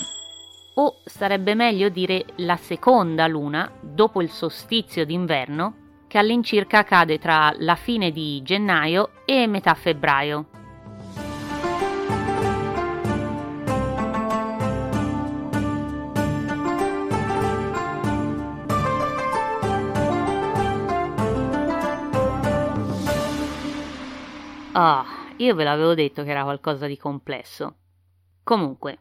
[0.74, 5.74] o sarebbe meglio dire la seconda luna dopo il solstizio d'inverno
[6.06, 10.49] che all'incirca cade tra la fine di gennaio e metà febbraio.
[24.82, 25.04] Ah,
[25.36, 27.74] io ve l'avevo detto che era qualcosa di complesso.
[28.42, 28.98] Comunque,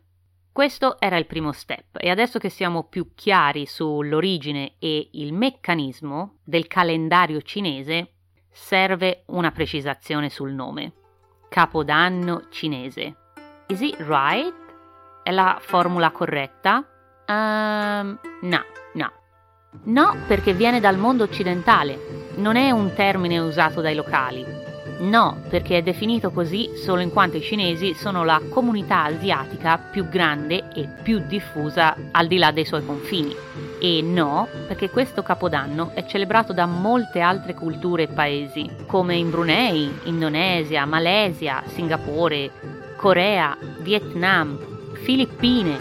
[0.51, 6.39] questo era il primo step e adesso che siamo più chiari sull'origine e il meccanismo
[6.43, 8.15] del calendario cinese,
[8.51, 10.91] serve una precisazione sul nome.
[11.47, 13.15] Capodanno cinese.
[13.67, 14.53] Is it right?
[15.23, 16.85] È la formula corretta?
[17.25, 18.65] Um, no,
[18.95, 19.11] no.
[19.83, 24.58] No, perché viene dal mondo occidentale, non è un termine usato dai locali.
[24.99, 30.09] No, perché è definito così solo in quanto i cinesi sono la comunità asiatica più
[30.09, 33.33] grande e più diffusa al di là dei suoi confini.
[33.79, 39.29] E no, perché questo capodanno è celebrato da molte altre culture e paesi, come in
[39.29, 42.51] Brunei, Indonesia, Malesia, Singapore,
[42.97, 44.57] Corea, Vietnam,
[44.95, 45.77] Filippine.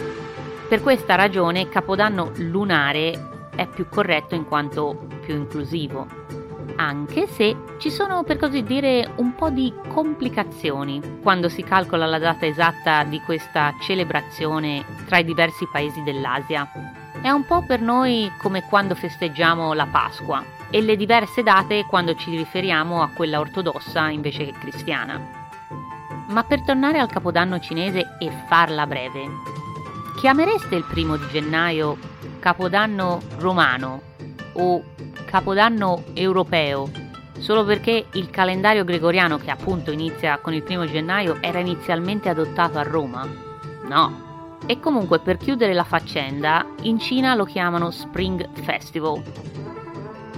[0.68, 6.06] Per questa ragione Capodanno lunare è più corretto in quanto più inclusivo,
[6.78, 12.18] anche se ci sono per così dire un po' di complicazioni quando si calcola la
[12.18, 16.70] data esatta di questa celebrazione tra i diversi paesi dell'Asia.
[17.20, 22.14] È un po' per noi come quando festeggiamo la Pasqua e le diverse date quando
[22.14, 25.20] ci riferiamo a quella ortodossa invece che cristiana.
[26.28, 29.26] Ma per tornare al Capodanno cinese e farla breve,
[30.20, 31.96] chiamereste il primo di gennaio
[32.38, 34.02] Capodanno romano
[34.52, 34.84] o
[35.28, 36.90] Capodanno europeo
[37.38, 42.78] solo perché il calendario gregoriano che appunto inizia con il primo gennaio era inizialmente adottato
[42.78, 43.28] a Roma?
[43.86, 49.22] No, e comunque per chiudere la faccenda, in Cina lo chiamano Spring Festival.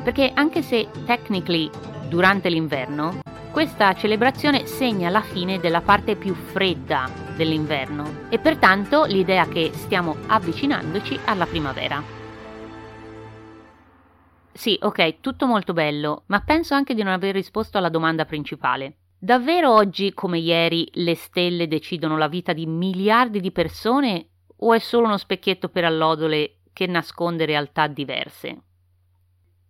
[0.02, 1.70] Perché anche se technically
[2.08, 3.20] durante l'inverno,
[3.52, 10.16] questa celebrazione segna la fine della parte più fredda dell'inverno e pertanto l'idea che stiamo
[10.26, 12.19] avvicinandoci alla primavera.
[14.60, 18.96] Sì, ok, tutto molto bello, ma penso anche di non aver risposto alla domanda principale.
[19.18, 24.78] Davvero oggi, come ieri, le stelle decidono la vita di miliardi di persone o è
[24.78, 28.62] solo uno specchietto per allodole che nasconde realtà diverse?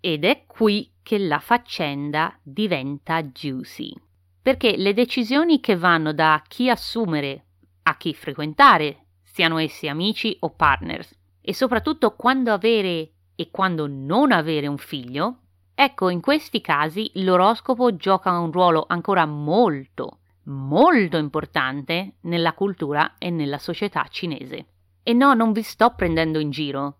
[0.00, 3.94] Ed è qui che la faccenda diventa juicy.
[4.42, 7.44] Perché le decisioni che vanno da chi assumere
[7.84, 14.32] a chi frequentare, siano essi amici o partners, e soprattutto quando avere e quando non
[14.32, 15.40] avere un figlio,
[15.80, 23.30] Ecco, in questi casi l'oroscopo gioca un ruolo ancora molto, molto importante nella cultura e
[23.30, 24.66] nella società cinese.
[25.02, 26.98] E no, non vi sto prendendo in giro,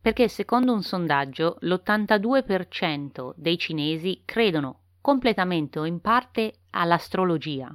[0.00, 7.72] perché secondo un sondaggio l'82% dei cinesi credono completamente o in parte all'astrologia.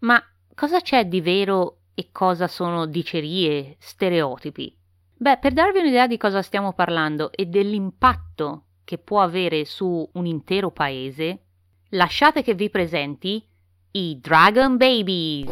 [0.00, 0.22] Ma
[0.54, 4.77] cosa c'è di vero e cosa sono dicerie, stereotipi?
[5.20, 10.26] Beh, per darvi un'idea di cosa stiamo parlando e dell'impatto che può avere su un
[10.26, 11.40] intero paese,
[11.88, 13.44] lasciate che vi presenti
[13.90, 15.50] i Dragon Babies,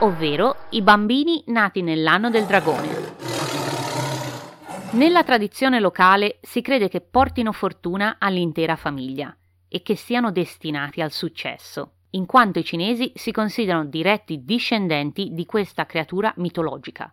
[0.00, 3.14] ovvero i bambini nati nell'anno del dragone.
[4.90, 9.34] Nella tradizione locale si crede che portino fortuna all'intera famiglia
[9.66, 15.46] e che siano destinati al successo, in quanto i cinesi si considerano diretti discendenti di
[15.46, 17.10] questa creatura mitologica.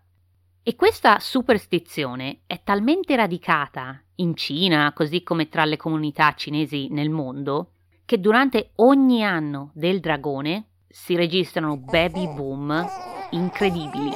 [0.66, 7.10] E questa superstizione è talmente radicata in Cina, così come tra le comunità cinesi nel
[7.10, 7.72] mondo,
[8.06, 12.88] che durante ogni anno del dragone si registrano baby boom
[13.32, 14.10] incredibili.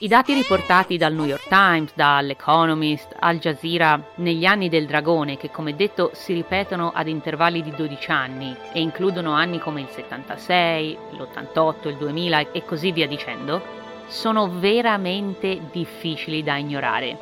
[0.00, 5.52] I dati riportati dal New York Times, dall'Economist, Al Jazeera negli anni del dragone, che
[5.52, 10.98] come detto si ripetono ad intervalli di 12 anni e includono anni come il 76,
[11.12, 17.18] l'88, il 2000 e così via dicendo, sono veramente difficili da ignorare,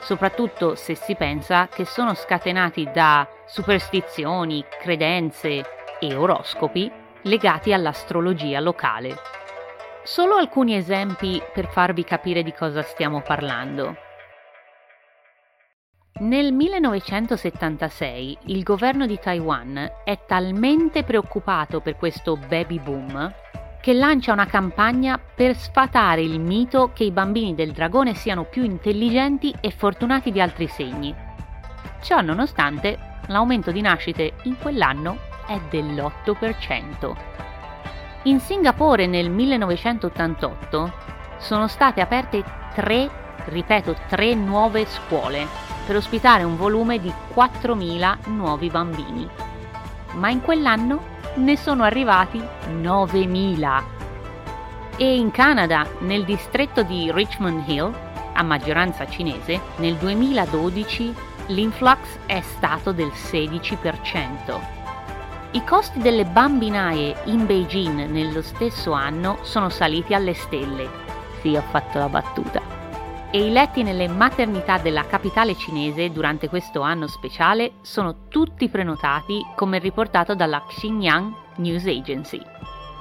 [0.00, 5.64] soprattutto se si pensa che sono scatenati da superstizioni, credenze
[6.00, 6.90] e oroscopi
[7.22, 9.16] legati all'astrologia locale.
[10.02, 13.96] Solo alcuni esempi per farvi capire di cosa stiamo parlando.
[16.20, 23.32] Nel 1976 il governo di Taiwan è talmente preoccupato per questo baby boom
[23.80, 28.62] che lancia una campagna per sfatare il mito che i bambini del dragone siano più
[28.62, 31.14] intelligenti e fortunati di altri segni.
[32.02, 37.16] Ciò nonostante, l'aumento di nascite in quell'anno è dell'8%.
[38.24, 40.92] In Singapore nel 1988
[41.38, 43.08] sono state aperte tre,
[43.46, 45.46] ripeto, tre nuove scuole
[45.86, 49.26] per ospitare un volume di 4.000 nuovi bambini.
[50.12, 53.82] Ma in quell'anno ne sono arrivati 9.000.
[54.96, 57.92] E in Canada, nel distretto di Richmond Hill,
[58.32, 61.14] a maggioranza cinese, nel 2012
[61.46, 64.78] l'influx è stato del 16%.
[65.52, 70.88] I costi delle bambinaie in Beijing nello stesso anno sono saliti alle stelle.
[71.40, 72.79] Sì, ho fatto la battuta
[73.32, 79.44] e i letti nelle maternità della capitale cinese durante questo anno speciale sono tutti prenotati
[79.54, 82.42] come riportato dalla Xinjiang News Agency.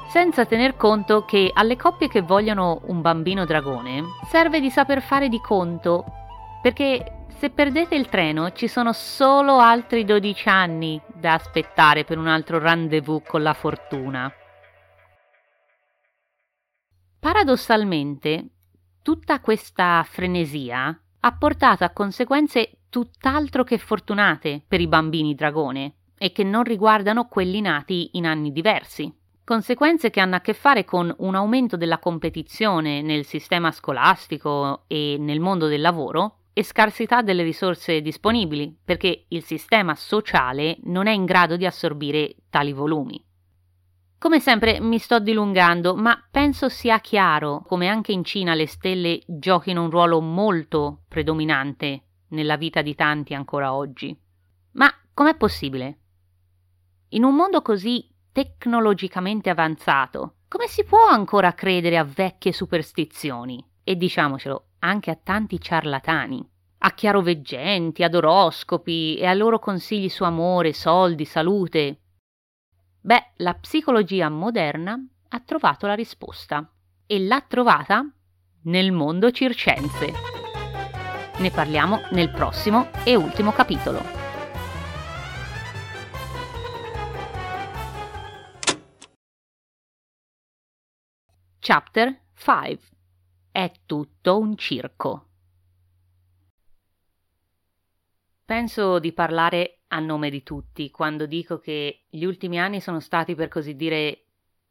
[0.09, 5.29] Senza tener conto che alle coppie che vogliono un bambino dragone serve di saper fare
[5.29, 6.05] di conto,
[6.61, 12.27] perché se perdete il treno ci sono solo altri 12 anni da aspettare per un
[12.27, 14.31] altro rendezvous con la fortuna.
[17.19, 18.58] Paradossalmente,
[19.01, 26.31] tutta questa frenesia ha portato a conseguenze tutt'altro che fortunate per i bambini dragone e
[26.31, 29.13] che non riguardano quelli nati in anni diversi.
[29.43, 35.17] Conseguenze che hanno a che fare con un aumento della competizione nel sistema scolastico e
[35.19, 41.11] nel mondo del lavoro e scarsità delle risorse disponibili, perché il sistema sociale non è
[41.11, 43.23] in grado di assorbire tali volumi.
[44.19, 49.21] Come sempre mi sto dilungando, ma penso sia chiaro come anche in Cina le stelle
[49.25, 54.13] giochino un ruolo molto predominante nella vita di tanti ancora oggi.
[54.73, 55.99] Ma com'è possibile?
[57.11, 63.65] In un mondo così tecnologicamente avanzato, come si può ancora credere a vecchie superstizioni?
[63.85, 66.45] E diciamocelo, anche a tanti ciarlatani,
[66.79, 72.01] a chiaroveggenti, ad oroscopi e ai loro consigli su amore, soldi, salute,
[73.01, 76.69] Beh, la psicologia moderna ha trovato la risposta
[77.05, 78.05] e l'ha trovata
[78.63, 80.11] nel mondo circense.
[81.37, 84.03] Ne parliamo nel prossimo e ultimo capitolo.
[91.59, 92.79] Chapter 5
[93.49, 95.27] È tutto un circo.
[98.43, 103.35] Penso di parlare a nome di tutti quando dico che gli ultimi anni sono stati
[103.35, 104.23] per così dire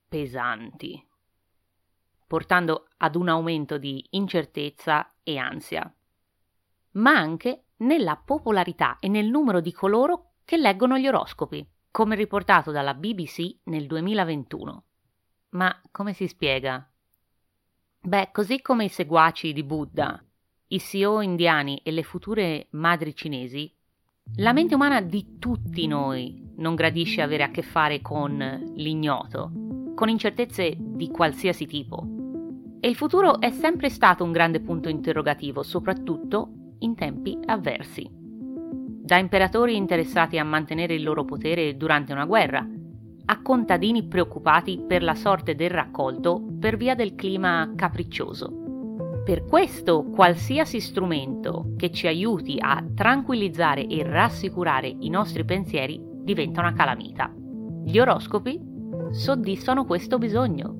[0.08, 1.04] pesanti,
[2.26, 5.92] portando ad un aumento di incertezza e ansia,
[6.92, 12.70] ma anche nella popolarità e nel numero di coloro che leggono gli oroscopi, come riportato
[12.70, 14.84] dalla BBC nel 2021.
[15.50, 16.90] Ma come si spiega?
[18.00, 20.22] Beh, così come i seguaci di Buddha,
[20.68, 23.74] i CEO indiani e le future madri cinesi
[24.36, 29.50] la mente umana di tutti noi non gradisce avere a che fare con l'ignoto,
[29.94, 32.06] con incertezze di qualsiasi tipo.
[32.80, 38.08] E il futuro è sempre stato un grande punto interrogativo, soprattutto in tempi avversi.
[38.10, 42.64] Da imperatori interessati a mantenere il loro potere durante una guerra,
[43.30, 48.66] a contadini preoccupati per la sorte del raccolto per via del clima capriccioso
[49.28, 56.60] per questo qualsiasi strumento che ci aiuti a tranquillizzare e rassicurare i nostri pensieri diventa
[56.60, 57.30] una calamita.
[57.84, 58.58] Gli oroscopi
[59.10, 60.74] soddisfano questo bisogno.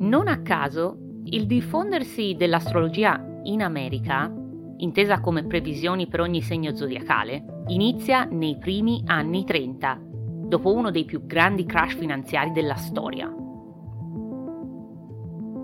[0.00, 4.30] Non a caso, il diffondersi dell'astrologia in America,
[4.76, 9.98] intesa come previsioni per ogni segno zodiacale, inizia nei primi anni 30,
[10.44, 13.34] dopo uno dei più grandi crash finanziari della storia.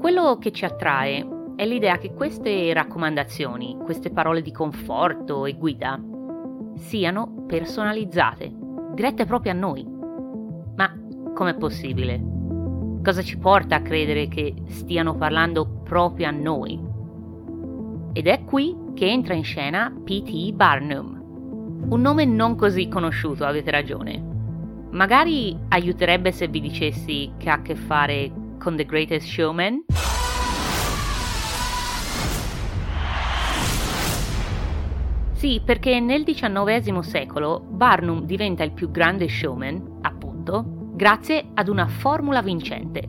[0.01, 6.01] Quello che ci attrae è l'idea che queste raccomandazioni, queste parole di conforto e guida,
[6.77, 8.53] siano personalizzate,
[8.95, 9.87] dirette proprio a noi.
[10.77, 10.93] Ma
[11.33, 12.23] com'è possibile?
[13.03, 16.81] Cosa ci porta a credere che stiano parlando proprio a noi?
[18.13, 20.53] Ed è qui che entra in scena P.T.
[20.53, 21.23] Barnum.
[21.89, 24.33] Un nome non così conosciuto, avete ragione.
[24.91, 29.85] Magari aiuterebbe se vi dicessi che ha a che fare con The Greatest Showman?
[35.45, 40.65] Sì, perché nel XIX secolo Barnum diventa il più grande showman, appunto,
[40.95, 43.01] grazie ad una formula vincente.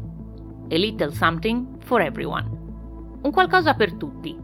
[0.69, 2.45] A little something for everyone.
[3.21, 4.38] Un qualcosa per tutti.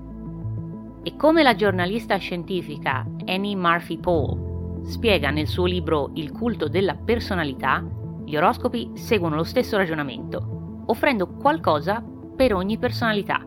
[1.03, 6.95] E come la giornalista scientifica Annie Murphy Paul spiega nel suo libro Il culto della
[6.95, 7.85] personalità,
[8.23, 12.01] gli oroscopi seguono lo stesso ragionamento, offrendo qualcosa
[12.37, 13.45] per ogni personalità.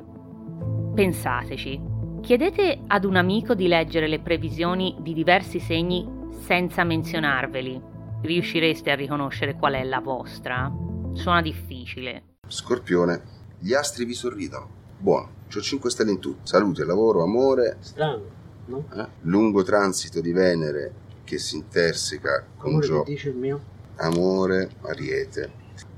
[0.94, 1.92] Pensateci,
[2.24, 6.08] Chiedete ad un amico di leggere le previsioni di diversi segni
[6.46, 7.78] senza menzionarveli.
[8.22, 10.72] Riuscireste a riconoscere qual è la vostra?
[11.12, 12.38] Suona difficile.
[12.48, 13.20] Scorpione,
[13.58, 14.70] gli astri vi sorridono.
[14.96, 16.46] Buono, ho 5 stelle in tutto.
[16.46, 17.76] Salute, lavoro, amore.
[17.80, 18.22] Strano,
[18.68, 18.88] no?
[18.94, 19.06] Eh?
[19.20, 20.94] Lungo transito di Venere
[21.24, 23.04] che si interseca con Amore, Giove.
[23.04, 23.60] dice il mio?
[23.96, 25.52] Amore, Ariete.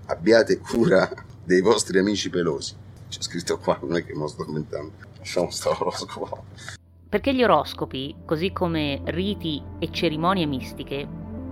[0.07, 1.09] Abbiate cura
[1.45, 2.75] dei vostri amici pelosi.
[3.09, 5.15] C'è scritto qua, non è che mi sto inventando.
[5.27, 6.45] Lasciamo stare l'oroscopo.
[7.09, 11.05] Perché gli oroscopi, così come riti e cerimonie mistiche,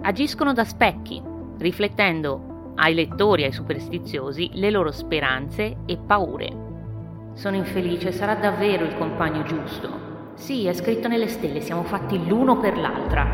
[0.02, 1.20] agiscono da specchi,
[1.58, 7.32] riflettendo ai lettori e ai superstiziosi le loro speranze e paure.
[7.34, 10.32] Sono infelice, sarà davvero il compagno giusto.
[10.34, 13.26] Sì, è scritto nelle stelle, siamo fatti l'uno per l'altra.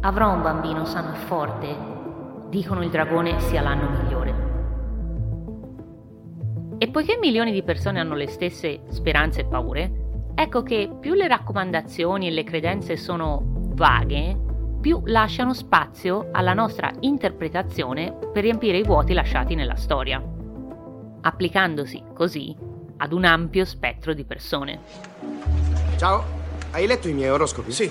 [0.00, 1.76] Avrò un bambino sano e forte.
[2.48, 4.31] Dicono il dragone sia l'anno migliore.
[6.82, 11.28] E poiché milioni di persone hanno le stesse speranze e paure, ecco che più le
[11.28, 14.36] raccomandazioni e le credenze sono vaghe,
[14.80, 20.20] più lasciano spazio alla nostra interpretazione per riempire i vuoti lasciati nella storia,
[21.20, 22.52] applicandosi così
[22.96, 24.80] ad un ampio spettro di persone.
[25.98, 26.24] Ciao,
[26.72, 27.70] hai letto i miei oroscopi?
[27.70, 27.88] Sì.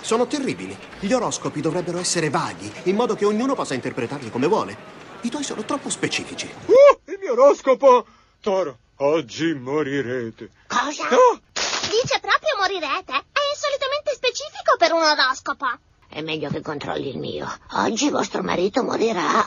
[0.00, 0.76] Sono terribili.
[0.98, 4.76] Gli oroscopi dovrebbero essere vaghi, in modo che ognuno possa interpretarli come vuole.
[5.20, 6.50] I tuoi sono troppo specifici.
[6.66, 8.04] Uh, il mio oroscopo!
[8.42, 10.50] Toro, oggi morirete.
[10.66, 11.04] Cosa?
[11.10, 11.38] No!
[11.54, 13.12] Dice proprio morirete?
[13.12, 15.66] È insolitamente specifico per un oroscopo.
[16.08, 17.46] È meglio che controlli il mio.
[17.74, 19.44] Oggi vostro marito morirà.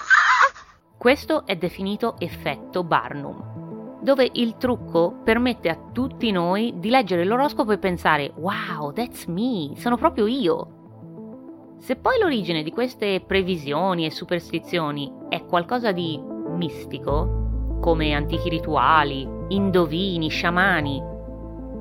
[0.98, 7.74] Questo è definito effetto Barnum, dove il trucco permette a tutti noi di leggere l'oroscopo
[7.74, 11.76] e pensare wow, that's me, sono proprio io.
[11.80, 17.44] Se poi l'origine di queste previsioni e superstizioni è qualcosa di mistico,
[17.86, 21.04] come antichi rituali, indovini, sciamani,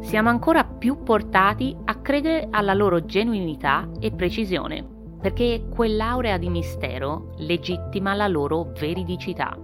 [0.03, 4.87] siamo ancora più portati a credere alla loro genuinità e precisione,
[5.19, 9.57] perché quell'aurea di mistero legittima la loro veridicità.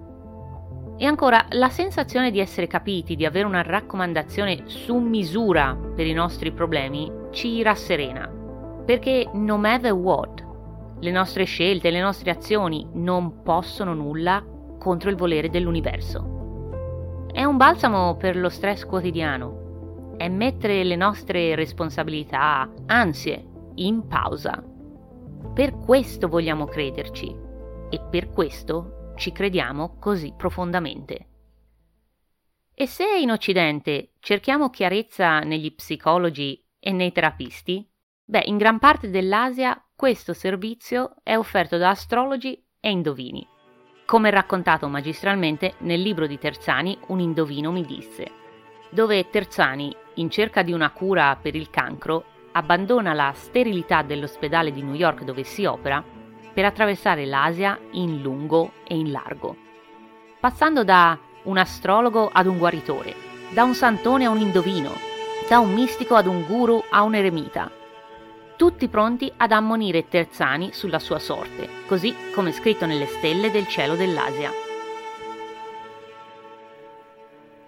[0.97, 6.15] E ancora, la sensazione di essere capiti, di avere una raccomandazione su misura per i
[6.15, 8.27] nostri problemi, ci rasserena,
[8.87, 10.43] perché no matter what,
[11.01, 14.43] le nostre scelte, le nostre azioni non possono nulla
[14.81, 17.29] contro il volere dell'universo.
[17.31, 24.65] È un balsamo per lo stress quotidiano, è mettere le nostre responsabilità, ansie, in pausa.
[25.55, 27.37] Per questo vogliamo crederci
[27.91, 31.27] e per questo ci crediamo così profondamente.
[32.75, 37.87] E se in Occidente cerchiamo chiarezza negli psicologi e nei terapisti,
[38.25, 43.50] beh, in gran parte dell'Asia questo servizio è offerto da astrologi e indovini.
[44.11, 48.29] Come raccontato magistralmente nel libro di Terzani Un indovino mi disse,
[48.91, 54.83] dove Terzani in cerca di una cura per il cancro, abbandona la sterilità dell'ospedale di
[54.83, 56.03] New York dove si opera
[56.53, 59.55] per attraversare l'Asia in lungo e in largo,
[60.41, 63.15] passando da un astrologo ad un guaritore,
[63.55, 64.91] da un santone a un indovino,
[65.49, 67.71] da un mistico ad un guru a un eremita,
[68.61, 73.97] tutti pronti ad ammonire Terzani sulla sua sorte, così come scritto nelle stelle del cielo
[73.97, 74.51] dell'Asia.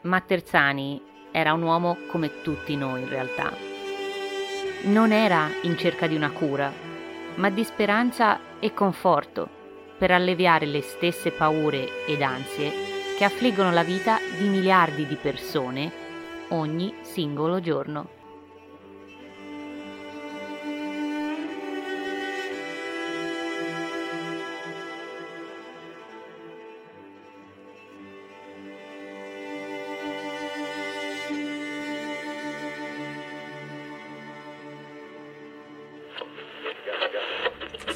[0.02, 3.50] Ma Terzani era un uomo come tutti noi in realtà.
[4.82, 6.70] Non era in cerca di una cura,
[7.36, 9.48] ma di speranza e conforto
[9.96, 12.70] per alleviare le stesse paure ed ansie
[13.16, 15.90] che affliggono la vita di miliardi di persone
[16.48, 18.20] ogni singolo giorno.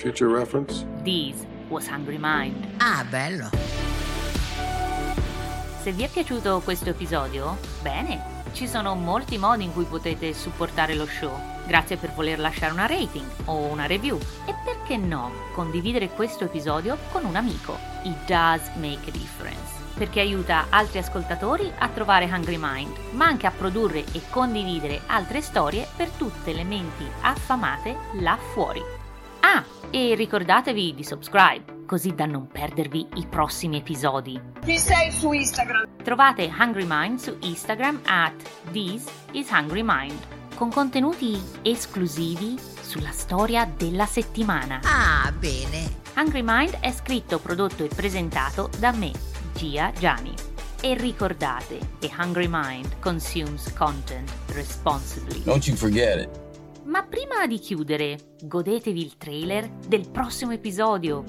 [0.07, 0.87] Future reference?
[1.03, 2.65] This was Hungry Mind.
[2.79, 3.51] Ah, bello.
[5.83, 10.95] Se vi è piaciuto questo episodio, bene, ci sono molti modi in cui potete supportare
[10.95, 11.37] lo show.
[11.67, 14.17] Grazie per voler lasciare una rating o una review.
[14.47, 17.77] E perché no, condividere questo episodio con un amico.
[18.05, 23.47] It does make a difference perché aiuta altri ascoltatori a trovare Hungry Mind, ma anche
[23.47, 28.97] a produrre e condividere altre storie per tutte le menti affamate là fuori.
[29.49, 34.41] Ah, e ricordatevi di subscribe, così da non perdervi i prossimi episodi.
[34.65, 36.03] Chi sei su Instagram?
[36.03, 38.35] Trovate Hungry Mind su Instagram at
[38.73, 40.19] This is Hungry Mind,
[40.55, 44.81] con contenuti esclusivi sulla storia della settimana.
[44.85, 46.05] Ah, bene.
[46.17, 49.13] Hungry Mind è scritto, prodotto e presentato da me,
[49.55, 50.35] Gia Gianni.
[50.81, 55.43] E ricordate che Hungry Mind consumes content responsibly.
[55.43, 56.46] Don't you forget it.
[56.87, 61.25] Ma prima di chiudere, godetevi il trailer del prossimo episodio.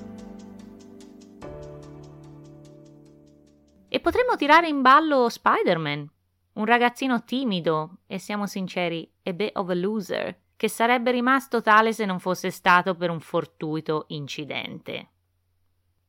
[3.87, 6.07] E potremmo tirare in ballo Spider-Man,
[6.53, 11.91] un ragazzino timido e siamo sinceri, a bit of a loser, che sarebbe rimasto tale
[11.91, 15.09] se non fosse stato per un fortuito incidente.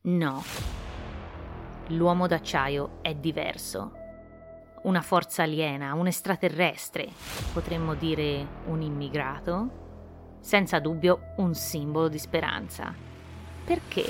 [0.02, 0.42] No.
[1.88, 4.07] L'uomo d'acciaio è diverso
[4.88, 7.08] una forza aliena, un extraterrestre,
[7.52, 9.68] potremmo dire un immigrato,
[10.40, 12.94] senza dubbio un simbolo di speranza.
[13.64, 14.06] Perché?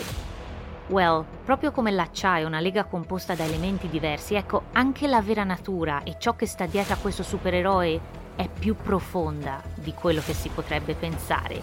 [0.87, 5.43] Well, proprio come l'acciaio è una lega composta da elementi diversi, ecco, anche la vera
[5.43, 8.01] natura e ciò che sta dietro a questo supereroe
[8.37, 11.61] è più profonda di quello che si potrebbe pensare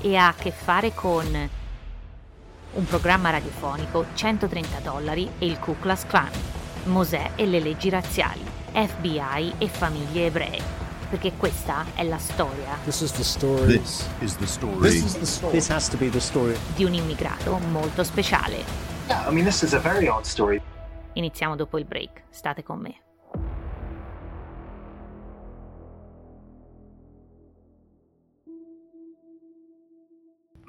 [0.00, 1.50] e ha a che fare con
[2.72, 6.53] un programma radiofonico, 130 dollari e il Ku Klux Klan.
[6.84, 10.82] Mosè e le leggi razziali, FBI e famiglie ebree.
[11.08, 12.76] Perché questa è la storia.
[12.84, 13.78] This is the story.
[13.78, 14.80] This is the story.
[14.80, 15.52] This, is the story.
[15.52, 16.56] This has to be the story.
[16.74, 18.64] Di un immigrato molto speciale.
[19.08, 20.60] Yeah, I mean, this is a very odd story.
[21.14, 22.98] Iniziamo dopo il break, state con me.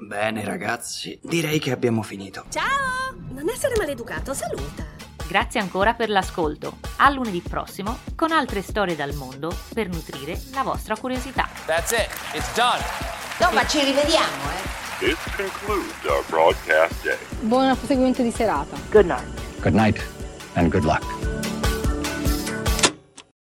[0.07, 2.45] Bene ragazzi, direi che abbiamo finito.
[2.49, 3.16] Ciao!
[3.32, 5.05] Non essere maleducato, saluta!
[5.28, 6.78] Grazie ancora per l'ascolto.
[6.97, 11.49] A lunedì prossimo con altre storie dal mondo per nutrire la vostra curiosità.
[11.65, 12.09] That's it.
[12.34, 12.82] It's done.
[13.39, 14.84] No, ma ci rivediamo, eh.
[14.99, 17.17] This concludes our broadcast day.
[17.41, 18.78] Buon proseguimento di serata.
[18.91, 19.61] Good night.
[19.61, 20.01] Good night
[20.53, 21.03] and good luck.